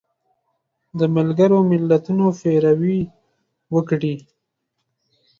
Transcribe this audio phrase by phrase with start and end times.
[0.99, 2.99] د ملګرو ملتونو پیروي
[3.73, 4.15] وکړي